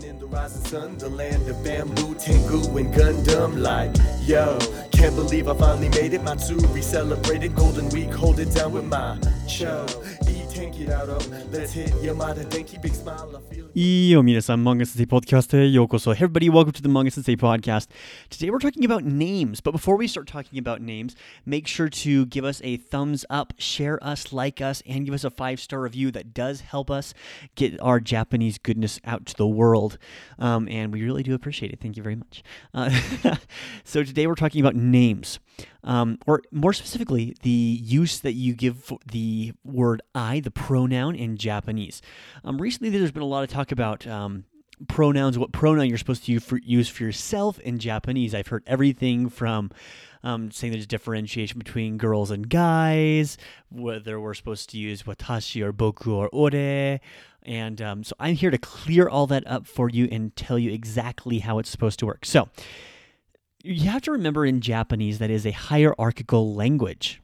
[0.00, 3.60] Living in the rising sun, the land of bamboo, Tengu, and Gundam.
[3.60, 3.94] Like,
[4.26, 4.58] yo,
[4.92, 6.22] can't believe I finally made it.
[6.22, 9.86] Matsuri celebrated Golden Week, hold it down with my cho.
[10.22, 10.49] Let's
[13.72, 15.50] Yo, minasan, Manga Sensei Podcast.
[15.52, 16.12] Yokoso.
[16.12, 17.86] Hey, everybody, welcome to the Manga Sensei Podcast.
[18.30, 21.14] Today we're talking about names, but before we start talking about names,
[21.46, 25.22] make sure to give us a thumbs up, share us, like us, and give us
[25.22, 26.10] a five star review.
[26.10, 27.14] That does help us
[27.54, 29.98] get our Japanese goodness out to the world,
[30.40, 31.78] um, and we really do appreciate it.
[31.80, 32.42] Thank you very much.
[32.74, 32.90] Uh,
[33.84, 35.38] so today we're talking about names
[35.84, 41.36] um, or more specifically, the use that you give the word I, the pronoun in
[41.36, 42.02] Japanese.
[42.44, 44.44] Um, recently, there's been a lot of talk about um,
[44.88, 48.34] pronouns, what pronoun you're supposed to use for, use for yourself in Japanese.
[48.34, 49.70] I've heard everything from
[50.22, 53.38] um, saying there's differentiation between girls and guys,
[53.70, 57.00] whether we're supposed to use watashi or boku or ore.
[57.42, 60.70] And um, so I'm here to clear all that up for you and tell you
[60.70, 62.26] exactly how it's supposed to work.
[62.26, 62.48] So,
[63.62, 67.20] you have to remember in Japanese that is a hierarchical language.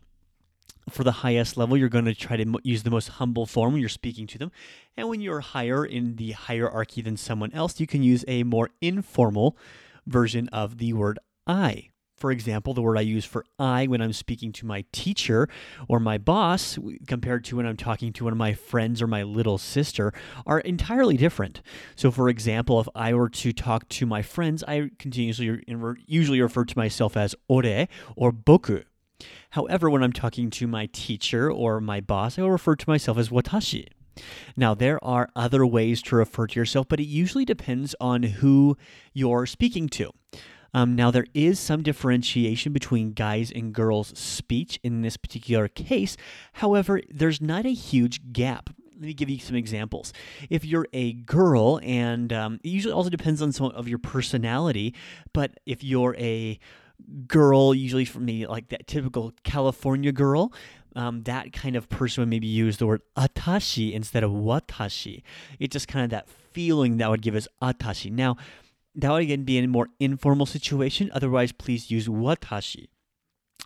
[0.89, 3.81] For the highest level, you're going to try to use the most humble form when
[3.81, 4.53] you're speaking to them.
[4.97, 8.71] And when you're higher in the hierarchy than someone else, you can use a more
[8.81, 9.57] informal
[10.07, 11.91] version of the word I.
[12.17, 15.49] For example, the word I use for I when I'm speaking to my teacher
[15.87, 19.23] or my boss, compared to when I'm talking to one of my friends or my
[19.23, 20.13] little sister,
[20.47, 21.61] are entirely different.
[21.95, 25.63] So, for example, if I were to talk to my friends, I continuously
[26.07, 28.85] usually refer to myself as ore or boku.
[29.51, 33.19] However, when I'm talking to my teacher or my boss, I will refer to myself
[33.19, 33.89] as watashi.
[34.57, 38.77] Now, there are other ways to refer to yourself, but it usually depends on who
[39.13, 40.11] you're speaking to.
[40.75, 46.17] Um, now, there is some differentiation between guys and girls' speech in this particular case.
[46.55, 50.15] However, there's not a huge gap let me give you some examples.
[50.49, 54.95] If you're a girl, and um, it usually also depends on some of your personality,
[55.35, 56.59] but if you're a
[57.27, 60.53] girl, usually for me, like that typical California girl,
[60.95, 65.23] um, that kind of person would maybe use the word atashi instead of watashi.
[65.59, 68.11] It's just kind of that feeling that would give us atashi.
[68.11, 68.37] Now,
[68.97, 71.11] that would again be in a more informal situation.
[71.13, 72.89] Otherwise, please use watashi.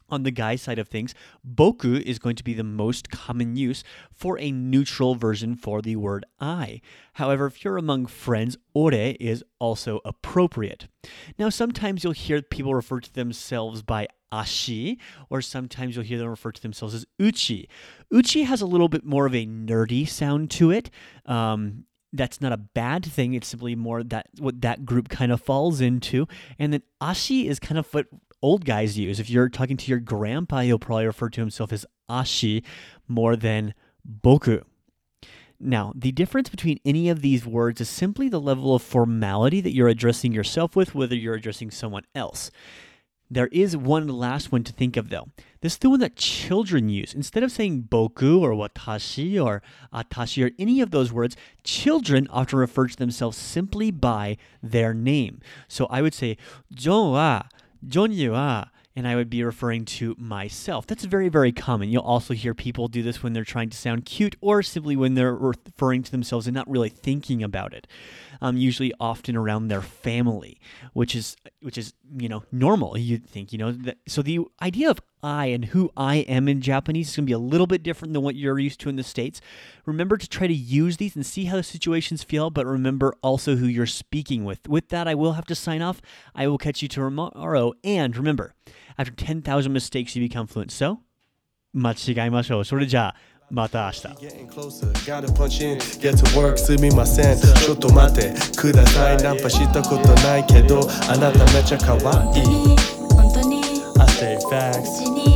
[0.09, 1.15] On the guy side of things,
[1.49, 5.95] boku is going to be the most common use for a neutral version for the
[5.95, 6.81] word I.
[7.13, 10.89] However, if you're among friends, ore is also appropriate.
[11.39, 14.99] Now, sometimes you'll hear people refer to themselves by ashi,
[15.29, 17.69] or sometimes you'll hear them refer to themselves as uchi.
[18.13, 20.91] Uchi has a little bit more of a nerdy sound to it.
[21.27, 23.35] Um, that's not a bad thing.
[23.35, 26.27] It's simply more that what that group kind of falls into.
[26.59, 28.07] And then ashi is kind of what
[28.43, 29.21] old guys use.
[29.21, 32.65] If you're talking to your grandpa, he'll probably refer to himself as ashi
[33.07, 33.75] more than
[34.23, 34.63] boku.
[35.63, 39.75] Now, the difference between any of these words is simply the level of formality that
[39.75, 42.51] you're addressing yourself with, whether you're addressing someone else.
[43.31, 45.29] There is one last one to think of though.
[45.61, 47.15] This is the one that children use.
[47.15, 52.59] Instead of saying boku or watashi or atashi or any of those words, children often
[52.59, 55.41] refer to themselves simply by their name.
[55.69, 56.39] So I would say,
[56.73, 57.43] John wa,
[57.87, 58.65] John wa,
[58.97, 60.87] and I would be referring to myself.
[60.87, 61.91] That's very, very common.
[61.91, 65.15] You'll also hear people do this when they're trying to sound cute or simply when
[65.15, 67.87] they're referring to themselves and not really thinking about it.
[68.43, 70.61] Um, usually, often around their family,
[70.93, 72.98] which is which is you know normal.
[72.98, 73.98] You'd think you know that.
[74.08, 77.34] So the idea of I and who I am in Japanese is going to be
[77.34, 79.42] a little bit different than what you're used to in the states.
[79.86, 83.56] Remember to try to use these and see how the situations feel, but remember also
[83.56, 84.68] who you're speaking with.
[84.68, 86.02] With that, I will have to sign off.
[86.36, 88.54] I will catch you tomorrow, and remember.
[88.98, 90.72] After 10,000 mistakes, you become fluent.
[90.72, 91.02] So,
[91.76, 92.66] 間違いましょう。
[92.66, 93.16] それじゃあ、
[93.51, 93.99] また明日。
[95.07, 97.39] Gotta punch in, get to work すみません。
[97.39, 99.17] ちょっと待ってください。
[99.17, 102.77] ナンパしたことないけど、あなためちゃ可愛い。
[103.11, 103.61] 本当に
[103.99, 105.30] I stay facts.